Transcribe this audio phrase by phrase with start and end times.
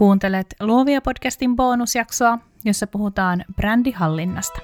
[0.00, 4.60] Kuuntelet Luovia podcastin bonusjaksoa, jossa puhutaan brändihallinnasta.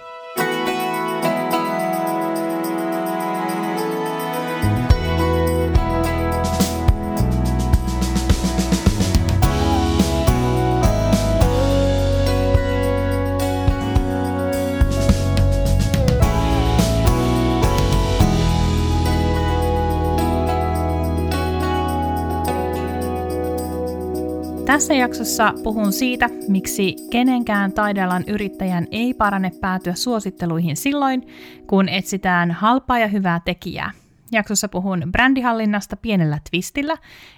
[24.77, 31.29] Tässä jaksossa puhun siitä, miksi kenenkään taidealan yrittäjän ei parane päätyä suositteluihin silloin,
[31.67, 33.91] kun etsitään halpaa ja hyvää tekijää.
[34.33, 36.97] Jaksossa puhun brändihallinnasta pienellä twistillä,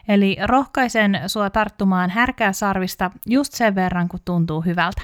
[0.08, 5.02] eli rohkaisen sua tarttumaan härkää sarvista just sen verran, kun tuntuu hyvältä.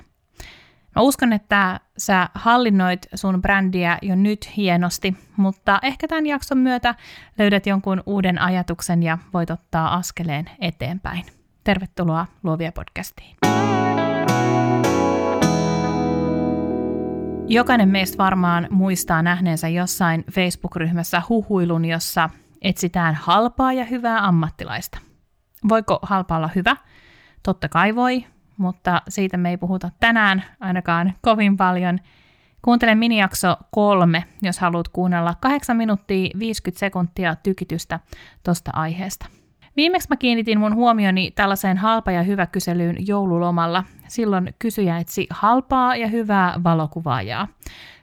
[0.97, 6.95] Mä uskon, että sä hallinnoit sun brändiä jo nyt hienosti, mutta ehkä tämän jakson myötä
[7.39, 11.25] löydät jonkun uuden ajatuksen ja voit ottaa askeleen eteenpäin.
[11.64, 13.36] Tervetuloa Luovia podcastiin.
[17.47, 22.30] Jokainen meistä varmaan muistaa nähneensä jossain Facebook-ryhmässä huhuilun, jossa
[22.62, 24.98] etsitään halpaa ja hyvää ammattilaista.
[25.69, 26.77] Voiko halpa olla hyvä?
[27.42, 28.24] Totta kai voi,
[28.56, 31.98] mutta siitä me ei puhuta tänään ainakaan kovin paljon.
[32.62, 38.00] Kuuntele minijakso kolme, jos haluat kuunnella 8 minuuttia 50 sekuntia tykitystä
[38.42, 39.27] tuosta aiheesta.
[39.77, 43.84] Viimeksi mä kiinnitin mun huomioni tällaiseen halpa ja hyvä kyselyyn joululomalla.
[44.08, 47.48] Silloin kysyjä etsi halpaa ja hyvää valokuvaajaa.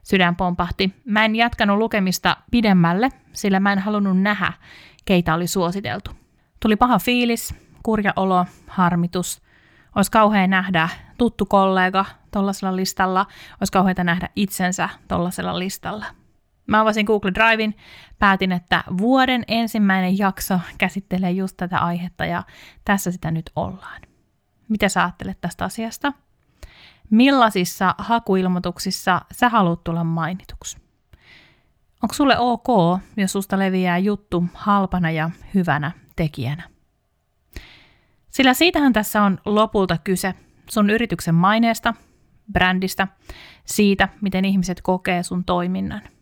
[0.04, 0.94] Sydän pompahti.
[1.06, 4.54] Mä en jatkanut lukemista pidemmälle, sillä mä en halunnut nähdä,
[5.06, 6.12] keitä oli suositeltu.
[6.60, 9.42] Tuli paha fiilis, kurja olo, harmitus.
[9.96, 13.26] Olisi kauhean nähdä tuttu kollega tuollaisella listalla,
[13.62, 16.06] olisi kauheita nähdä itsensä tuollaisella listalla.
[16.68, 17.78] Mä avasin Google Drivein,
[18.20, 22.44] päätin, että vuoden ensimmäinen jakso käsittelee just tätä aihetta ja
[22.86, 24.02] tässä sitä nyt ollaan.
[24.70, 26.14] Mitä sä ajattelet tästä asiasta?
[27.10, 30.78] Millaisissa hakuilmoituksissa sä haluat tulla mainituksi?
[32.04, 32.68] Onko sulle ok,
[33.18, 36.64] jos susta leviää juttu halpana ja hyvänä tekijänä?
[38.30, 40.34] Sillä siitähän tässä on lopulta kyse
[40.70, 41.94] sun yrityksen maineesta,
[42.52, 43.08] brändistä,
[43.66, 46.02] siitä, miten ihmiset kokee sun toiminnan–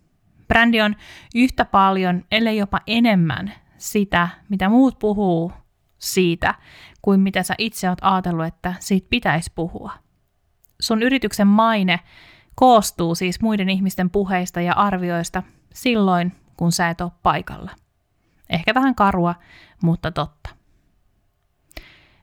[0.50, 0.96] Brändi on
[1.36, 5.52] yhtä paljon, ellei jopa enemmän sitä, mitä muut puhuu
[5.98, 6.56] siitä,
[7.02, 9.92] kuin mitä sä itse oot ajatellut, että siitä pitäisi puhua.
[10.80, 12.00] Sun yrityksen maine
[12.56, 15.44] koostuu siis muiden ihmisten puheista ja arvioista
[15.74, 17.72] silloin, kun sä et ole paikalla.
[18.50, 19.36] Ehkä vähän karua,
[19.84, 20.50] mutta totta.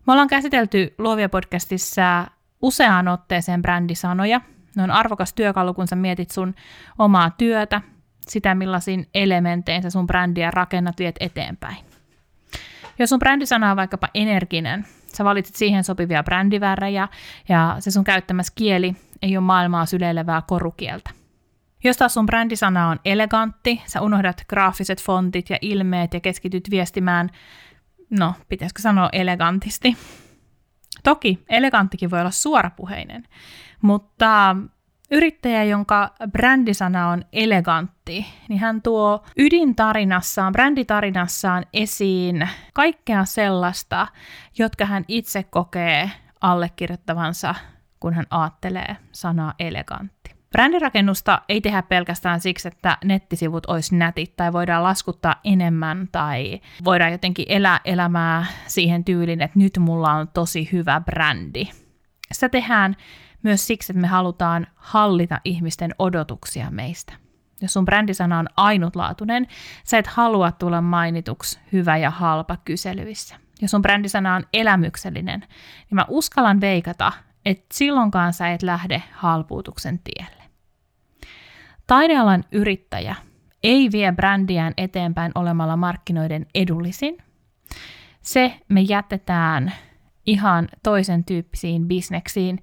[0.06, 2.26] Me ollaan käsitelty Luovia podcastissa
[2.62, 4.40] useaan otteeseen brändisanoja.
[4.76, 6.54] Ne on arvokas työkalu, kun sä mietit sun
[6.98, 7.82] omaa työtä
[8.28, 11.76] sitä, millaisin elementein sä sun brändiä rakennat, viet eteenpäin.
[12.98, 17.08] Jos sun brändisana on vaikkapa energinen, sä valitset siihen sopivia brändivärejä
[17.48, 21.10] ja se sun käyttämässä kieli ei ole maailmaa syleilevää korukieltä.
[21.84, 27.30] Jos taas sun brändisana on elegantti, sä unohdat graafiset fontit ja ilmeet ja keskityt viestimään,
[28.10, 29.96] no, pitäisikö sanoa elegantisti.
[31.04, 33.24] Toki eleganttikin voi olla suorapuheinen,
[33.82, 34.56] mutta
[35.10, 44.06] Yrittäjä, jonka brändisana on elegantti, niin hän tuo ydintarinassaan, bränditarinassaan esiin kaikkea sellaista,
[44.58, 47.54] jotka hän itse kokee allekirjoittavansa,
[48.00, 50.30] kun hän aattelee sanaa elegantti.
[50.50, 57.12] Brändirakennusta ei tehdä pelkästään siksi, että nettisivut olisi nätit tai voidaan laskuttaa enemmän tai voidaan
[57.12, 61.68] jotenkin elää elämää siihen tyylin, että nyt mulla on tosi hyvä brändi.
[62.36, 62.96] Sitä tehdään
[63.42, 67.12] myös siksi, että me halutaan hallita ihmisten odotuksia meistä.
[67.62, 69.46] Jos sun brändisana on ainutlaatuinen,
[69.84, 73.36] sä et halua tulla mainituksi hyvä ja halpa kyselyissä.
[73.62, 77.12] Jos sun brändisana on elämyksellinen, niin mä uskallan veikata,
[77.44, 80.42] että silloinkaan sä et lähde halpuutuksen tielle.
[81.86, 83.14] Taidealan yrittäjä
[83.62, 87.18] ei vie brändiään eteenpäin olemalla markkinoiden edullisin.
[88.22, 89.72] Se me jätetään
[90.26, 92.62] ihan toisen tyyppisiin bisneksiin,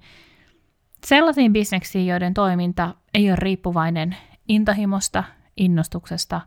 [1.04, 4.16] sellaisiin bisneksiin, joiden toiminta ei ole riippuvainen
[4.48, 5.24] intahimosta,
[5.56, 6.40] innostuksesta,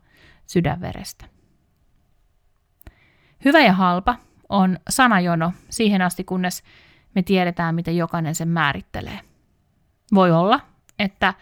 [0.45, 1.25] sydänverestä.
[3.45, 4.15] Hyvä ja halpa
[4.49, 6.63] on sanajono siihen asti, kunnes
[7.15, 9.19] me tiedetään, miten jokainen sen määrittelee.
[10.13, 10.59] Voi olla,
[10.99, 11.33] että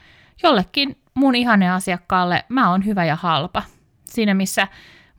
[0.43, 3.63] jollekin mun ihanne asiakkaalle mä oon hyvä ja halpa.
[4.05, 4.67] Siinä missä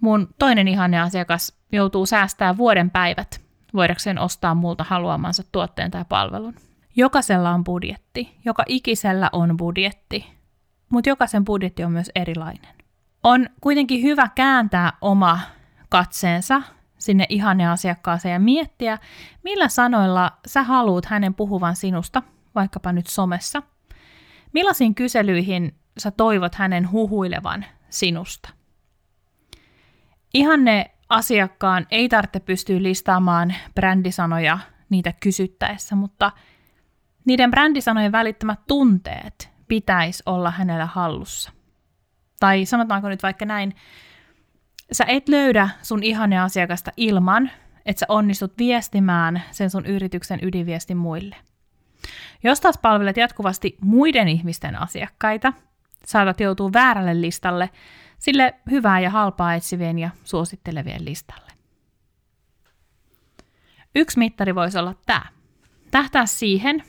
[0.01, 3.46] mun toinen ihanne asiakas joutuu säästää vuoden päivät
[3.77, 6.55] voidakseen ostaa multa haluamansa tuotteen tai palvelun.
[6.97, 10.27] Jokaisella on budjetti, joka ikisellä on budjetti,
[10.89, 12.77] mutta jokaisen budjetti on myös erilainen.
[13.23, 15.41] On kuitenkin hyvä kääntää oma
[15.89, 16.63] katseensa
[16.99, 18.99] sinne ihanne asiakkaaseen ja miettiä,
[19.43, 22.23] millä sanoilla sä haluat hänen puhuvan sinusta,
[22.55, 23.63] vaikkapa nyt somessa.
[24.53, 28.49] Millaisiin kyselyihin sä toivot hänen huhuilevan sinusta.
[30.35, 34.59] Ihanne asiakkaan ei tarvitse pystyä listaamaan brändisanoja
[34.89, 36.33] niitä kysyttäessä, mutta
[37.25, 41.53] niiden brändisanojen välittämät tunteet pitäisi olla hänellä hallussa.
[42.41, 43.75] Tai sanotaanko nyt vaikka näin,
[44.93, 47.51] sä et löydä sun ihanne asiakasta ilman,
[47.87, 51.37] että sä onnistut viestimään sen sun yrityksen ydinviestin muille.
[52.45, 55.53] Jos taas palvelet jatkuvasti muiden ihmisten asiakkaita,
[56.07, 57.71] saatat joutua väärälle listalle,
[58.19, 61.53] sille hyvää ja halpaa etsivien ja suosittelevien listalle.
[63.95, 65.23] Yksi mittari voisi olla tämä.
[65.91, 66.83] Tähtää siihen,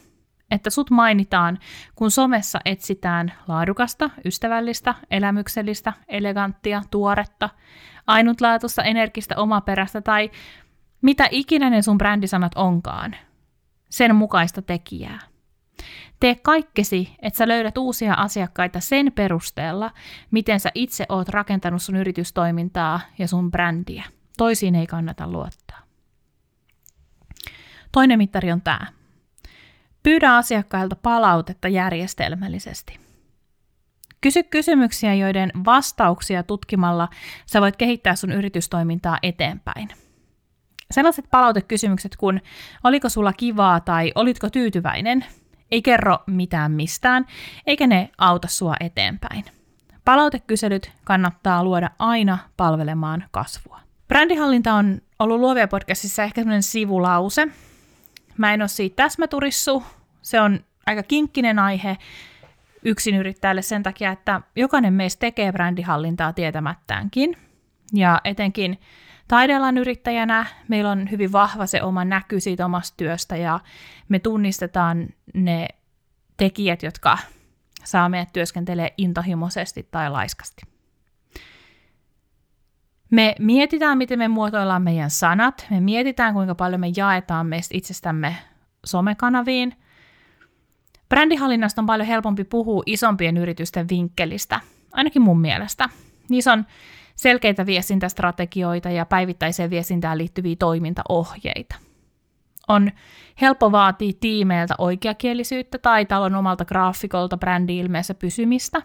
[0.52, 1.60] että sut mainitaan,
[1.96, 7.50] kun somessa etsitään laadukasta, ystävällistä, elämyksellistä, eleganttia, tuoretta,
[8.08, 10.32] ainutlaatuista, energistä, omaperäistä tai
[11.02, 13.16] mitä ikinä ne sun brändisanat onkaan,
[13.90, 15.20] sen mukaista tekijää.
[16.20, 19.92] Tee kaikkesi, että sä löydät uusia asiakkaita sen perusteella,
[20.32, 24.04] miten sä itse oot rakentanut sun yritystoimintaa ja sun brändiä.
[24.38, 25.80] Toisiin ei kannata luottaa.
[27.92, 28.88] Toinen mittari on tämä.
[30.04, 33.00] Pyydä asiakkailta palautetta järjestelmällisesti.
[34.22, 37.10] Kysy kysymyksiä, joiden vastauksia tutkimalla
[37.46, 39.90] sä voit kehittää sun yritystoimintaa eteenpäin.
[40.92, 42.42] Sellaiset palautekysymykset kuin
[42.84, 45.26] oliko sulla kivaa tai olitko tyytyväinen,
[45.72, 47.25] ei kerro mitään mistään,
[47.66, 49.46] eikä ne auta sua eteenpäin.
[50.06, 53.80] Palautekyselyt kannattaa luoda aina palvelemaan kasvua.
[54.08, 57.48] Brändihallinta on ollut Luovia podcastissa ehkä sellainen sivulause.
[58.38, 59.84] Mä en ole siitä täsmäturissu,
[60.22, 61.98] se on aika kinkkinen aihe
[62.86, 67.38] yksin yrittäjälle sen takia, että jokainen meistä tekee brändihallintaa tietämättäänkin.
[67.94, 68.80] Ja etenkin
[69.28, 73.60] taidealan yrittäjänä meillä on hyvin vahva se oma näky siitä omasta työstä ja
[74.10, 75.68] me tunnistetaan ne
[76.38, 77.18] tekijät, jotka
[77.84, 80.62] saa meidät työskentelee intohimoisesti tai laiskasti.
[83.12, 88.36] Me mietitään, miten me muotoillaan meidän sanat, me mietitään, kuinka paljon me jaetaan meistä itsestämme
[88.86, 89.74] somekanaviin–
[91.10, 94.60] Brändihallinnasta on paljon helpompi puhua isompien yritysten vinkkelistä,
[94.92, 95.90] ainakin mun mielestä.
[96.30, 96.66] Niissä on
[97.18, 101.75] selkeitä viestintästrategioita ja päivittäiseen viestintään liittyviä toimintaohjeita.
[102.68, 102.92] On
[103.42, 108.81] helppo vaatia tiimeiltä oikeakielisyyttä tai talon omalta graafikolta brändi-ilmeessä pysymistä.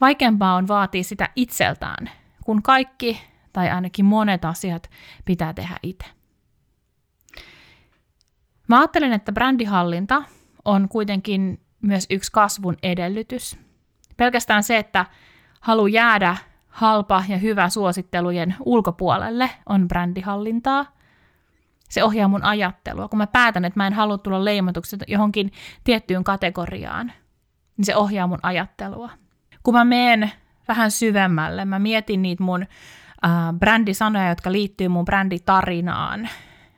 [0.00, 2.10] Vaikeampaa on vaatia sitä itseltään,
[2.44, 3.20] kun kaikki
[3.52, 4.90] tai ainakin monet asiat
[5.24, 6.06] pitää tehdä itse.
[8.68, 10.22] Mä ajattelen, että brändihallinta
[10.64, 13.58] on kuitenkin myös yksi kasvun edellytys.
[14.16, 15.06] Pelkästään se, että
[15.60, 16.36] halu jäädä
[16.72, 20.86] halpa ja hyvä suosittelujen ulkopuolelle on brändihallintaa.
[21.88, 23.08] Se ohjaa mun ajattelua.
[23.08, 25.52] Kun mä päätän, että mä en halua tulla leimatuksi johonkin
[25.84, 27.12] tiettyyn kategoriaan,
[27.76, 29.10] niin se ohjaa mun ajattelua.
[29.62, 30.32] Kun mä menen
[30.68, 36.28] vähän syvemmälle, mä mietin niitä mun äh, brändisanoja, jotka liittyy mun bränditarinaan.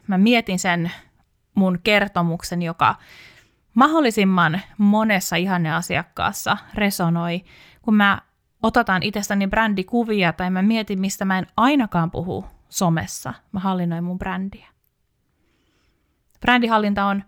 [0.06, 0.92] Mä mietin sen
[1.54, 2.94] mun kertomuksen, joka
[3.74, 7.44] mahdollisimman monessa ihanneasiakkaassa resonoi,
[7.82, 8.20] kun mä
[8.64, 13.34] otetaan itsestäni brändikuvia tai mä mietin, mistä mä en ainakaan puhu somessa.
[13.52, 14.68] Mä hallinnoin mun brändiä.
[16.40, 17.24] Brändihallinta on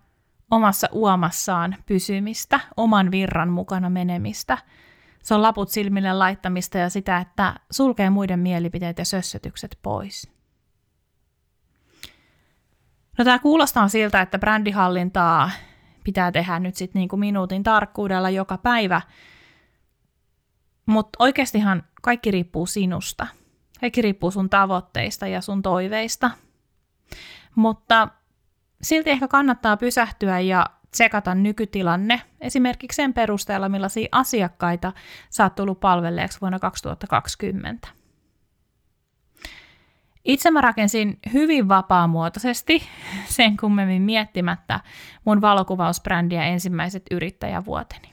[0.50, 4.58] omassa uomassaan pysymistä, oman virran mukana menemistä.
[5.22, 10.30] Se on laput silmille laittamista ja sitä, että sulkee muiden mielipiteet ja sössötykset pois.
[13.18, 15.50] No tämä kuulostaa siltä, että brändihallintaa
[16.04, 19.00] pitää tehdä nyt sitten niinku minuutin tarkkuudella joka päivä.
[20.86, 23.26] Mutta oikeastihan kaikki riippuu sinusta.
[23.80, 26.30] Kaikki riippuu sun tavoitteista ja sun toiveista.
[27.54, 28.08] Mutta
[28.82, 34.92] silti ehkä kannattaa pysähtyä ja tsekata nykytilanne esimerkiksi sen perusteella, millaisia asiakkaita
[35.30, 37.88] sä oot tullut palvelleeksi vuonna 2020.
[40.24, 42.82] Itse mä rakensin hyvin vapaamuotoisesti,
[43.36, 44.80] sen kummemmin miettimättä
[45.24, 48.12] mun valokuvausbrändiä ensimmäiset yrittäjävuoteni.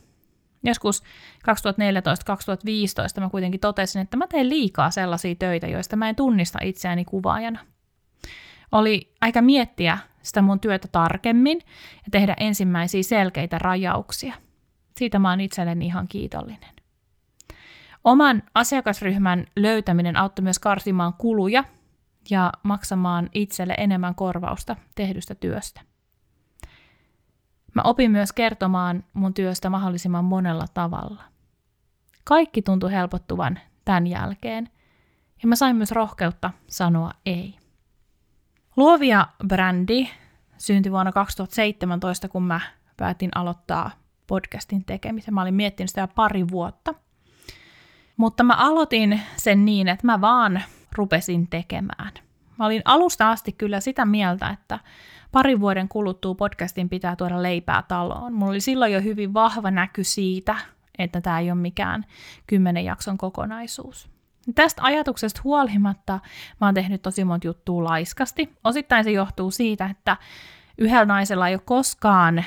[0.63, 1.03] Joskus
[1.47, 7.05] 2014-2015 mä kuitenkin totesin, että mä teen liikaa sellaisia töitä, joista mä en tunnista itseäni
[7.05, 7.59] kuvaajana.
[8.71, 11.57] Oli aika miettiä sitä mun työtä tarkemmin
[11.95, 14.33] ja tehdä ensimmäisiä selkeitä rajauksia.
[14.97, 16.73] Siitä mä oon itselleni ihan kiitollinen.
[18.03, 21.63] Oman asiakasryhmän löytäminen auttoi myös karsimaan kuluja
[22.29, 25.81] ja maksamaan itselle enemmän korvausta tehdystä työstä.
[27.75, 31.32] Mä opin myös kertomaan mun työstä mahdollisimman monella tavalla.
[32.23, 34.69] Kaikki tuntui helpottuvan tämän jälkeen,
[35.43, 37.55] ja mä sain myös rohkeutta sanoa ei.
[38.77, 40.09] Luovia brändi
[40.57, 42.61] syntyi vuonna 2017, kun mä
[42.97, 43.91] päätin aloittaa
[44.27, 45.33] podcastin tekemisen.
[45.33, 46.93] Mä olin miettinyt sitä pari vuotta.
[48.17, 50.63] Mutta mä aloitin sen niin, että mä vaan
[50.95, 52.11] rupesin tekemään.
[52.59, 54.79] Mä olin alusta asti kyllä sitä mieltä, että
[55.31, 58.33] parin vuoden kuluttua podcastin pitää tuoda leipää taloon.
[58.33, 60.55] Mulla oli silloin jo hyvin vahva näky siitä,
[60.97, 62.05] että tämä ei ole mikään
[62.47, 64.09] kymmenen jakson kokonaisuus.
[64.55, 66.19] Tästä ajatuksesta huolimatta
[66.61, 68.57] mä oon tehnyt tosi monta juttua laiskasti.
[68.63, 70.17] Osittain se johtuu siitä, että
[70.77, 72.43] yhdellä naisella ei ole koskaan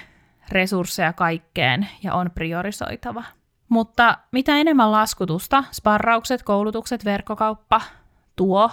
[0.52, 3.24] resursseja kaikkeen ja on priorisoitava.
[3.68, 7.80] Mutta mitä enemmän laskutusta, sparraukset, koulutukset, verkkokauppa
[8.36, 8.70] tuo,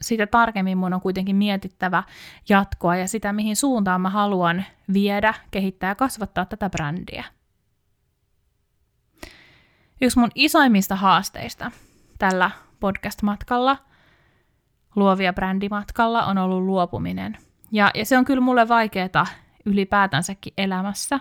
[0.00, 2.02] sitä tarkemmin mun on kuitenkin mietittävä
[2.48, 7.24] jatkoa ja sitä, mihin suuntaan mä haluan viedä, kehittää ja kasvattaa tätä brändiä.
[10.02, 11.70] Yksi mun isoimmista haasteista
[12.18, 13.76] tällä podcast-matkalla,
[14.96, 17.36] luovia brändimatkalla, on ollut luopuminen.
[17.72, 19.26] Ja, ja se on kyllä mulle vaikeaa
[19.66, 21.20] ylipäätänsäkin elämässä.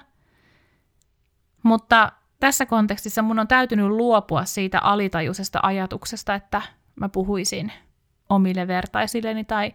[1.63, 6.61] Mutta tässä kontekstissa mun on täytynyt luopua siitä alitajuisesta ajatuksesta, että
[6.95, 7.71] mä puhuisin
[8.29, 9.73] omille vertaisilleni tai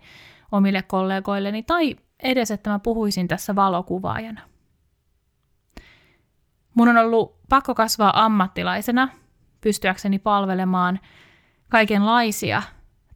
[0.52, 4.40] omille kollegoilleni tai edes, että mä puhuisin tässä valokuvaajana.
[6.76, 9.08] Mun on ollut pakko kasvaa ammattilaisena
[9.60, 11.00] pystyäkseni palvelemaan
[11.68, 12.62] kaikenlaisia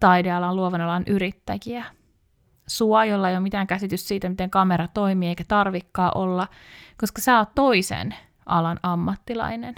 [0.00, 1.84] taidealan luovan alan yrittäjiä.
[2.66, 6.48] Sua, jolla ei ole mitään käsitystä siitä, miten kamera toimii, eikä tarvikkaa olla,
[7.00, 8.14] koska sä oot toisen
[8.46, 9.74] alan ammattilainen.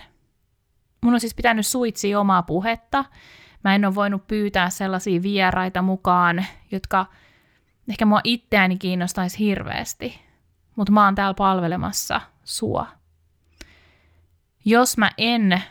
[1.00, 3.04] Mun on siis pitänyt suitsia omaa puhetta.
[3.64, 7.06] Mä en ole voinut pyytää sellaisia vieraita mukaan, jotka
[7.88, 10.20] ehkä mua itseäni kiinnostaisi hirveästi.
[10.76, 13.01] Mutta mä oon täällä palvelemassa sua.
[14.64, 15.62] Jos mä en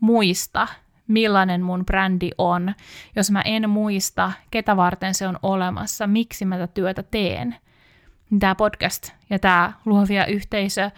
[0.00, 0.68] muista,
[1.06, 2.74] millainen mun brändi on,
[3.16, 7.56] jos mä en muista, ketä varten se on olemassa, miksi mä tätä työtä teen,
[8.30, 10.90] niin tämä podcast ja tämä luovia yhteisö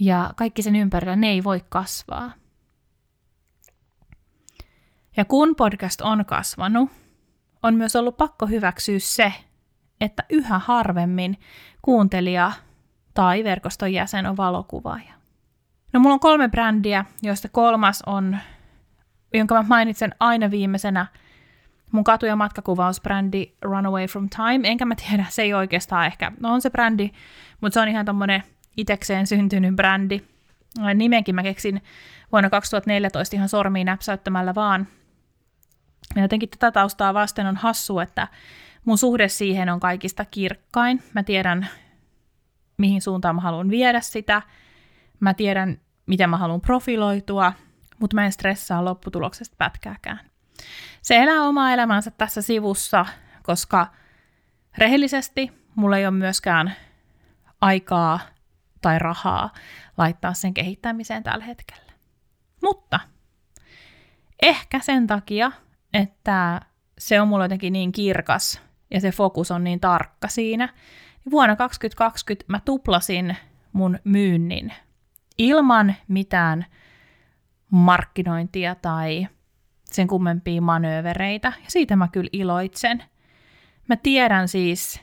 [0.00, 2.32] ja kaikki sen ympärillä, ne ei voi kasvaa.
[5.16, 6.90] Ja kun podcast on kasvanut,
[7.62, 9.32] on myös ollut pakko hyväksyä se,
[10.00, 11.38] että yhä harvemmin
[11.82, 12.52] kuuntelija
[13.14, 15.11] tai verkoston jäsen on valokuvaaja.
[15.92, 18.38] No mulla on kolme brändiä, joista kolmas on,
[19.34, 21.06] jonka mä mainitsen aina viimeisenä,
[21.92, 24.68] mun katu- ja matkakuvausbrändi Runaway from Time.
[24.68, 27.10] Enkä mä tiedä, se ei oikeastaan ehkä, no on se brändi,
[27.60, 28.42] mutta se on ihan tommonen
[28.76, 30.20] itekseen syntynyt brändi.
[30.94, 31.82] Nimenkin mä keksin
[32.32, 34.86] vuonna 2014 ihan sormiin näpsäyttämällä vaan.
[36.16, 38.28] Ja jotenkin tätä taustaa vasten on hassu, että
[38.84, 41.02] mun suhde siihen on kaikista kirkkain.
[41.14, 41.68] Mä tiedän,
[42.78, 44.42] mihin suuntaan mä haluan viedä sitä–
[45.22, 47.52] Mä tiedän, miten mä haluan profiloitua,
[47.98, 50.20] mutta mä en stressaa lopputuloksesta pätkääkään.
[51.02, 53.06] Se elää omaa elämänsä tässä sivussa,
[53.42, 53.86] koska
[54.78, 56.72] rehellisesti mulla ei ole myöskään
[57.60, 58.20] aikaa
[58.80, 59.52] tai rahaa
[59.98, 61.92] laittaa sen kehittämiseen tällä hetkellä.
[62.62, 63.00] Mutta
[64.42, 65.52] ehkä sen takia,
[65.94, 66.60] että
[66.98, 68.60] se on mulla jotenkin niin kirkas
[68.90, 70.66] ja se fokus on niin tarkka siinä,
[71.24, 73.36] niin vuonna 2020 mä tuplasin
[73.72, 74.72] mun myynnin
[75.38, 76.66] ilman mitään
[77.70, 79.28] markkinointia tai
[79.84, 81.52] sen kummempia manöövereitä.
[81.64, 83.02] Ja siitä mä kyllä iloitsen.
[83.88, 85.00] Mä tiedän siis,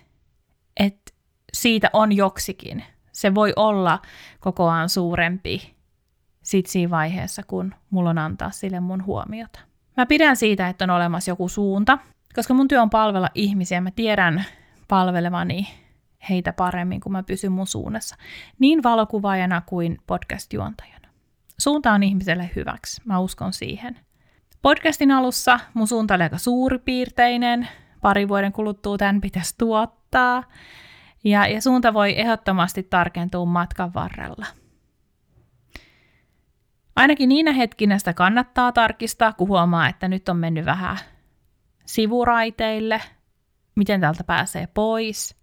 [0.77, 1.11] että
[1.53, 2.83] siitä on joksikin.
[3.11, 4.01] Se voi olla
[4.39, 5.75] kokoaan suurempi
[6.41, 9.59] sit siinä vaiheessa, kun mulla on antaa sille mun huomiota.
[9.97, 11.97] Mä pidän siitä, että on olemassa joku suunta,
[12.35, 13.81] koska mun työ on palvella ihmisiä.
[13.81, 14.45] Mä tiedän
[14.87, 15.67] palvelevani
[16.29, 18.15] heitä paremmin, kun mä pysyn mun suunnassa,
[18.59, 21.09] niin valokuvaajana kuin podcast-juontajana.
[21.57, 23.99] Suunta on ihmiselle hyväksi, mä uskon siihen.
[24.61, 27.67] Podcastin alussa mun suunta oli aika suuripiirteinen,
[28.01, 30.43] pari vuoden kuluttua tämän pitäisi tuottaa,
[31.23, 34.45] ja, ja suunta voi ehdottomasti tarkentua matkan varrella.
[36.95, 40.97] Ainakin niinä hetkinä sitä kannattaa tarkistaa, kun huomaa, että nyt on mennyt vähän
[41.85, 43.01] sivuraiteille,
[43.75, 45.35] miten täältä pääsee pois–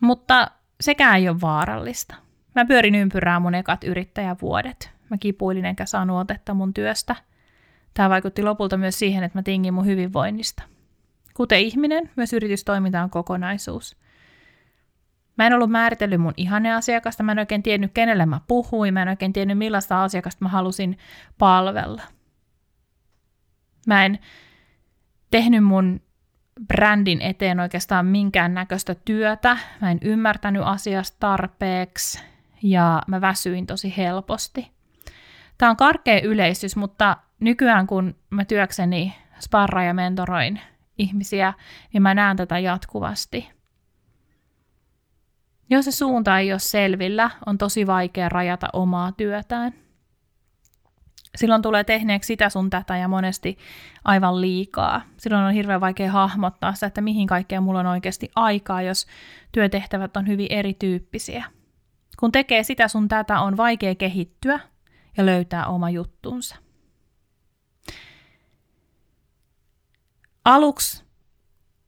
[0.00, 2.14] mutta sekään ei ole vaarallista.
[2.54, 4.90] Mä pyörin ympyrää mun ekat yrittäjävuodet.
[5.10, 7.16] Mä kipuilin enkä saanut otetta mun työstä.
[7.94, 10.62] Tämä vaikutti lopulta myös siihen, että mä tingin mun hyvinvoinnista.
[11.34, 13.96] Kuten ihminen, myös yritystoiminta on kokonaisuus.
[15.38, 16.34] Mä en ollut määritellyt mun
[16.76, 20.48] asiakasta, mä en oikein tiennyt, kenelle mä puhuin, mä en oikein tiennyt, millaista asiakasta mä
[20.48, 20.98] halusin
[21.38, 22.02] palvella.
[23.86, 24.18] Mä en
[25.30, 26.00] tehnyt mun
[26.66, 29.56] brändin eteen oikeastaan minkään näköistä työtä.
[29.80, 32.20] Mä en ymmärtänyt asiasta tarpeeksi
[32.62, 34.70] ja mä väsyin tosi helposti.
[35.58, 40.60] Tämä on karkea yleistys, mutta nykyään kun mä työkseni sparra ja mentoroin
[40.98, 41.54] ihmisiä,
[41.92, 43.50] niin mä näen tätä jatkuvasti.
[45.70, 49.74] Jos se suunta ei ole selvillä, on tosi vaikea rajata omaa työtään.
[51.36, 53.58] Silloin tulee tehneeksi sitä sun tätä ja monesti
[54.04, 55.02] aivan liikaa.
[55.16, 59.06] Silloin on hirveän vaikea hahmottaa sitä, että mihin kaikkea mulla on oikeasti aikaa, jos
[59.52, 61.44] työtehtävät on hyvin erityyppisiä.
[62.20, 64.60] Kun tekee sitä sun tätä, on vaikea kehittyä
[65.16, 66.56] ja löytää oma juttunsa.
[70.44, 71.04] Aluksi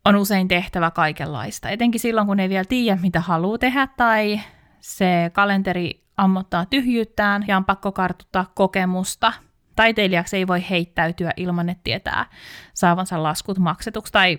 [0.04, 4.40] on usein tehtävä kaikenlaista, etenkin silloin, kun ei vielä tiedä, mitä haluaa tehdä tai
[4.80, 9.32] se kalenteri ammottaa tyhjyyttään ja on pakko kartuttaa kokemusta.
[9.76, 12.26] Taiteilijaksi ei voi heittäytyä ilman, että tietää
[12.74, 14.38] saavansa laskut maksetuksi tai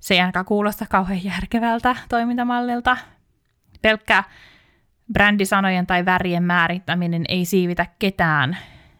[0.00, 2.96] se ei ainakaan kuulosta kauhean järkevältä toimintamallilta.
[3.82, 4.24] Pelkkä
[5.12, 8.58] brändisanojen tai värien määrittäminen ei siivitä ketään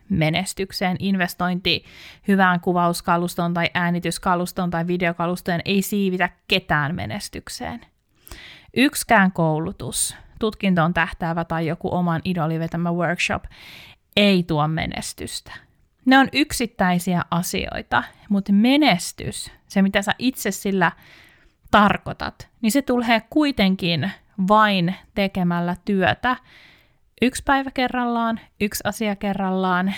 [0.09, 0.97] menestykseen.
[0.99, 1.85] Investointi
[2.29, 7.81] hyvään kuvauskalustoon tai äänityskalustoon tai videokalustoon ei siivitä ketään menestykseen.
[8.77, 13.45] Yksikään koulutus, tutkintoon tähtäävä tai joku oman idolin vetämä workshop
[14.17, 15.53] ei tuo menestystä.
[16.05, 20.93] Ne on yksittäisiä asioita, mutta menestys, se mitä sä itse sillä
[21.71, 24.11] tarkoitat, niin se tulee kuitenkin
[24.49, 26.37] vain tekemällä työtä
[27.23, 29.95] yksi päivä kerrallaan, yksi asia kerrallaan,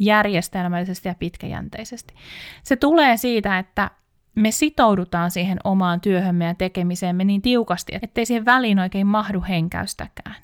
[0.00, 2.14] järjestelmällisesti ja pitkäjänteisesti.
[2.62, 3.90] Se tulee siitä, että
[4.34, 10.36] me sitoudutaan siihen omaan työhömme ja tekemiseemme niin tiukasti, ettei siihen väliin oikein mahdu henkäystäkään.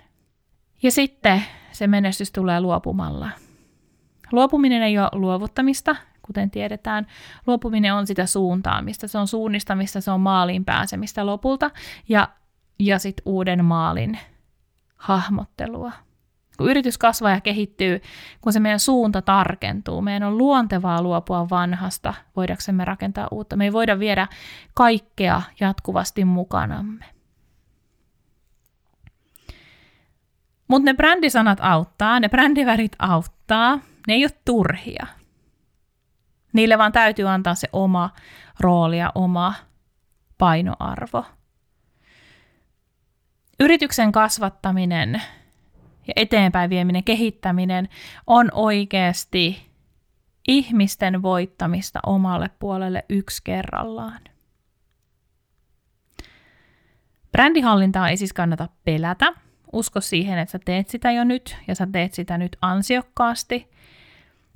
[0.83, 3.31] Ja sitten se menestys tulee luopumalla.
[4.33, 7.07] Luopuminen ei ole luovuttamista, kuten tiedetään.
[7.47, 11.71] Luopuminen on sitä suuntaamista, se on suunnistamista, se on maaliin pääsemistä lopulta
[12.09, 12.29] ja,
[12.79, 14.19] ja sitten uuden maalin
[14.97, 15.93] hahmottelua.
[16.59, 18.01] Kun yritys kasvaa ja kehittyy,
[18.41, 23.57] kun se meidän suunta tarkentuu, meidän on luontevaa luopua vanhasta, voidaksemme rakentaa uutta.
[23.57, 24.29] Me ei voida viedä
[24.75, 27.05] kaikkea jatkuvasti mukanamme.
[30.69, 35.07] Mutta ne brändisanat auttaa, ne brändivärit auttaa, ne ei ole turhia.
[36.53, 38.11] Niille vaan täytyy antaa se oma
[38.61, 39.55] rooli ja oma
[40.39, 41.25] painoarvo.
[43.61, 45.23] Yrityksen kasvattaminen
[46.07, 47.89] ja eteenpäin vieminen, kehittäminen
[48.27, 49.75] on oikeasti
[50.49, 54.21] ihmisten voittamista omalle puolelle yksi kerrallaan.
[57.33, 59.33] Brändihallintaa ei siis kannata pelätä.
[59.73, 63.71] Usko siihen, että sä teet sitä jo nyt ja sä teet sitä nyt ansiokkaasti.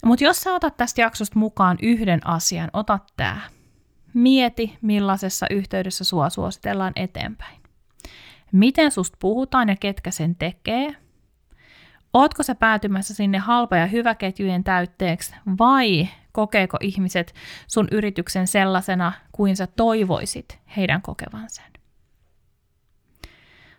[0.04, 3.40] Mutta jos sä otat tästä jaksosta mukaan yhden asian, ota tämä.
[4.14, 7.61] Mieti, millaisessa yhteydessä sua suositellaan eteenpäin.
[8.52, 10.94] Miten susta puhutaan ja ketkä sen tekee–
[12.12, 17.34] Ootko sä päätymässä sinne halpa- ja hyväketjujen täytteeksi vai kokeeko ihmiset
[17.66, 21.64] sun yrityksen sellaisena kuin sä toivoisit heidän kokevan sen?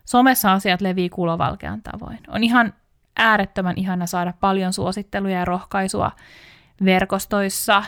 [0.06, 2.20] Somessa asiat levii kulovalkean tavoin.
[2.28, 2.74] On ihan
[3.18, 6.12] äärettömän ihana saada paljon suositteluja ja rohkaisua
[6.86, 7.84] verkostoissa,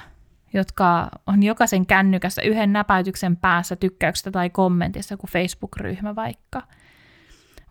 [0.53, 6.61] jotka on jokaisen kännykässä yhden näpäytyksen päässä tykkäyksestä tai kommentissa, kuin Facebook-ryhmä vaikka–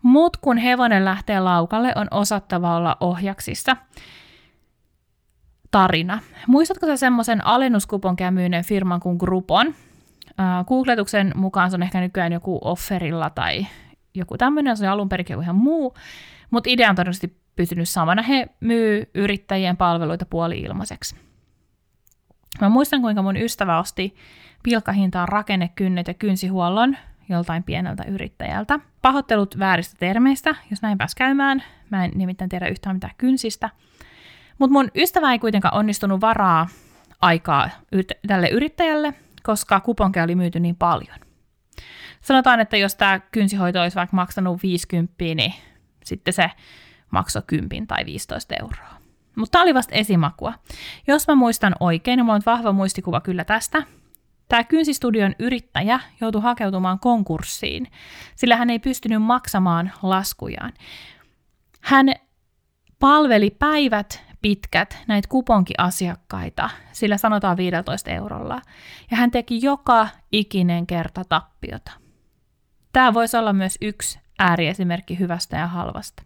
[0.01, 3.77] Mut kun hevonen lähtee laukalle, on osattava olla ohjaksissa.
[5.71, 6.19] Tarina.
[6.47, 9.75] Muistatko sä semmoisen alennuskuponkia myyneen firman kuin Groupon?
[10.67, 13.67] Googletuksen mukaan se on ehkä nykyään joku offerilla tai
[14.13, 15.93] joku tämmöinen, se on alun perin ihan muu,
[16.51, 18.21] mutta idea on todennäköisesti pysynyt samana.
[18.21, 21.15] He myy yrittäjien palveluita puoli ilmaiseksi.
[22.61, 24.15] Mä muistan, kuinka mun ystävä osti
[24.63, 26.97] pilkkahintaan rakennekynnet ja kynsihuollon
[27.31, 28.79] joltain pieneltä yrittäjältä.
[29.01, 31.63] Pahoittelut vääristä termeistä, jos näin pääs käymään.
[31.89, 33.69] Mä en nimittäin tiedä yhtään mitään kynsistä.
[34.59, 36.67] Mutta mun ystävä ei kuitenkaan onnistunut varaa
[37.21, 37.69] aikaa
[38.27, 39.13] tälle yrittäjälle,
[39.43, 41.17] koska kuponkeja oli myyty niin paljon.
[42.21, 45.53] Sanotaan, että jos tämä kynsihoito olisi vaikka maksanut 50, niin
[46.05, 46.51] sitten se
[47.11, 49.01] maksoi 10 tai 15 euroa.
[49.35, 50.53] Mutta tämä oli vasta esimakua.
[51.07, 53.83] Jos mä muistan oikein, niin mulla on vahva muistikuva kyllä tästä,
[54.51, 57.87] Tämä Kynsistudion yrittäjä joutui hakeutumaan konkurssiin,
[58.35, 60.73] sillä hän ei pystynyt maksamaan laskujaan.
[61.81, 62.13] Hän
[62.99, 68.61] palveli päivät pitkät näitä kuponkiasiakkaita, sillä sanotaan 15 eurolla,
[69.11, 71.91] ja hän teki joka ikinen kerta tappiota.
[72.93, 76.23] Tämä voisi olla myös yksi ääriesimerkki hyvästä ja halvasta.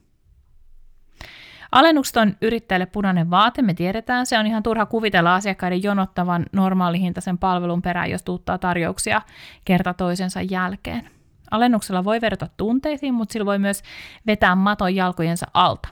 [1.72, 4.26] Alennukset on yrittäjälle punainen vaate, me tiedetään.
[4.26, 9.22] Se on ihan turha kuvitella asiakkaiden jonottavan normaalihintaisen palvelun perään, jos tuuttaa tarjouksia
[9.66, 11.10] kerta toisensa jälkeen.
[11.52, 13.84] Alennuksella voi verrata tunteisiin, mutta sillä voi myös
[14.28, 15.90] vetää maton jalkojensa alta.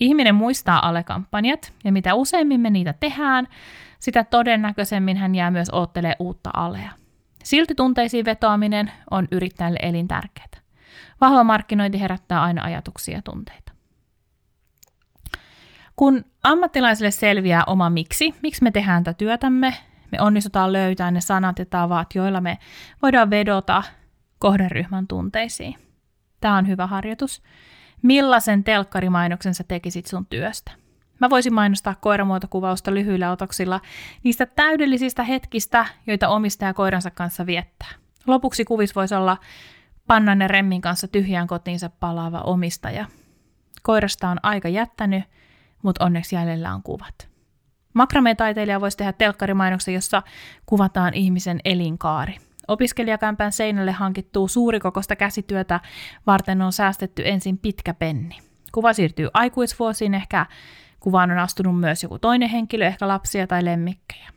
[0.00, 3.48] Ihminen muistaa alekampanjat, ja mitä useimmin me niitä tehdään,
[3.98, 6.90] sitä todennäköisemmin hän jää myös oottelee uutta alea.
[7.44, 10.48] Silti tunteisiin vetoaminen on yrittäjälle elintärkeää.
[11.20, 13.67] Vahva markkinointi herättää aina ajatuksia ja tunteita.
[15.98, 19.74] Kun ammattilaisille selviää oma miksi, miksi me tehdään tätä työtämme,
[20.12, 22.58] me onnistutaan löytämään ne sanat ja tavat, joilla me
[23.02, 23.82] voidaan vedota
[24.38, 25.74] kohderyhmän tunteisiin.
[26.40, 27.42] Tämä on hyvä harjoitus.
[28.02, 30.70] Millaisen telkkarimainoksen sä tekisit sun työstä?
[31.20, 33.80] Mä voisin mainostaa koiramuotokuvausta lyhyillä otoksilla
[34.22, 37.88] niistä täydellisistä hetkistä, joita omistaja koiransa kanssa viettää.
[38.26, 39.36] Lopuksi kuvis voisi olla
[40.06, 43.06] pannan ja remmin kanssa tyhjään kotiinsa palaava omistaja.
[43.82, 45.24] Koirasta on aika jättänyt,
[45.82, 47.28] mutta onneksi jäljellä on kuvat.
[47.94, 50.22] Makrame-taiteilija voisi tehdä telkkarimainoksen, jossa
[50.66, 52.36] kuvataan ihmisen elinkaari.
[52.68, 55.80] Opiskelijakämpän seinälle hankittuu suurikokosta käsityötä
[56.26, 58.38] varten on säästetty ensin pitkä penni.
[58.72, 60.46] Kuva siirtyy aikuisvuosiin, ehkä
[61.00, 64.30] kuvaan on astunut myös joku toinen henkilö, ehkä lapsia tai lemmikkejä.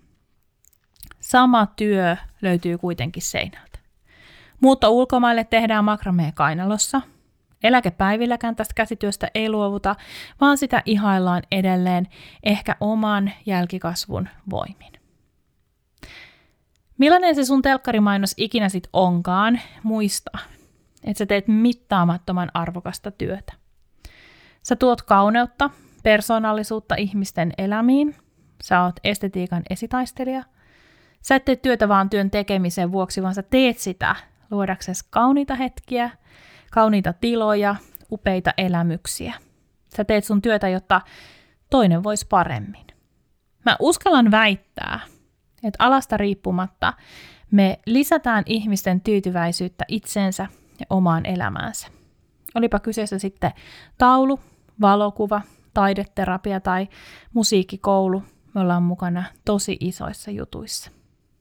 [1.19, 3.79] Sama työ löytyy kuitenkin seinältä.
[4.59, 7.01] Muutto ulkomaille tehdään makrameen kainalossa.
[7.63, 9.95] Eläkepäivilläkään tästä käsityöstä ei luovuta,
[10.41, 12.07] vaan sitä ihaillaan edelleen
[12.43, 14.91] ehkä oman jälkikasvun voimin.
[16.97, 20.31] Millainen se sun telkkarimainos ikinä sit onkaan, muista,
[21.03, 23.53] että sä teet mittaamattoman arvokasta työtä.
[24.63, 25.69] Sä tuot kauneutta,
[26.03, 28.15] persoonallisuutta ihmisten elämiin,
[28.63, 30.43] sä oot estetiikan esitaistelija.
[31.21, 34.15] Sä et tee työtä vaan työn tekemisen vuoksi, vaan sä teet sitä
[34.51, 36.09] luodaksesi kauniita hetkiä,
[36.71, 37.75] kauniita tiloja,
[38.11, 39.33] upeita elämyksiä.
[39.95, 41.01] Sä teet sun työtä, jotta
[41.69, 42.87] toinen voisi paremmin.
[43.65, 44.99] Mä uskallan väittää,
[45.63, 46.93] että alasta riippumatta
[47.51, 50.47] me lisätään ihmisten tyytyväisyyttä itseensä
[50.79, 51.87] ja omaan elämäänsä.
[52.55, 53.51] Olipa kyseessä sitten
[53.97, 54.39] taulu,
[54.81, 55.41] valokuva,
[55.73, 56.87] taideterapia tai
[57.33, 60.91] musiikkikoulu, me ollaan mukana tosi isoissa jutuissa.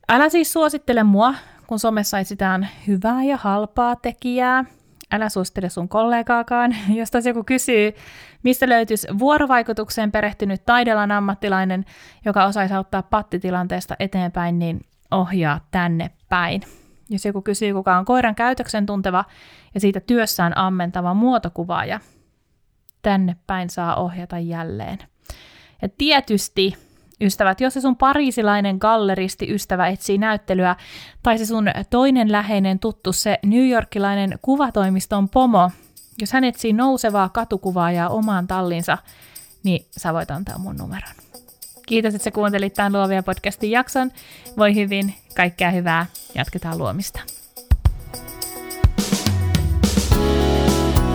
[0.09, 1.35] Älä siis suosittele mua,
[1.67, 4.65] kun somessa etsitään hyvää ja halpaa tekijää.
[5.13, 6.77] Älä suosittele sun kollegaakaan.
[6.99, 7.93] Jos taas joku kysyy,
[8.43, 11.85] mistä löytyisi vuorovaikutukseen perehtynyt taidelan ammattilainen,
[12.25, 16.63] joka osaisi auttaa pattitilanteesta eteenpäin, niin ohjaa tänne päin.
[17.09, 19.25] Jos joku kysyy, kuka on koiran käytöksen tunteva
[19.75, 22.01] ja siitä työssään ammentava muotokuvaaja,
[23.03, 24.99] tänne päin saa ohjata jälleen.
[25.83, 26.90] Ja tietysti,
[27.21, 30.77] ystävät, jos se sun parisilainen galleristi ystävä etsii näyttelyä,
[31.23, 35.71] tai se sun toinen läheinen tuttu, se newyorkilainen kuvatoimiston pomo,
[36.21, 38.99] jos hän etsii nousevaa katukuvaajaa omaan tallinsa,
[39.63, 41.15] niin sä voit antaa mun numeron.
[41.87, 44.11] Kiitos, että sä kuuntelit tämän Luovia podcastin jakson.
[44.59, 47.21] Voi hyvin, kaikkea hyvää, jatketaan luomista.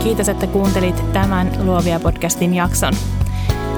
[0.03, 2.93] Kiitos, että kuuntelit tämän Luovia podcastin jakson.